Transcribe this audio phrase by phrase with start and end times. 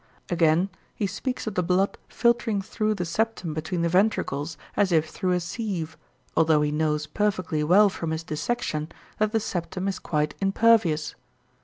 [0.31, 5.07] Again, he speaks of the blood filtering through the septum between the ventricles as if
[5.09, 5.95] through a sieve,
[6.35, 11.13] although he knows perfectly well from his dissection that the septum is quite impervious.